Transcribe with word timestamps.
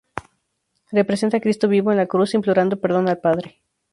Representa 0.99 1.35
a 1.37 1.39
Cristo 1.43 1.67
vivo 1.69 1.91
en 1.91 1.97
la 1.97 2.07
cruz 2.07 2.33
implorando 2.33 2.81
Perdón 2.81 3.07
al 3.07 3.19
Padre. 3.19 3.61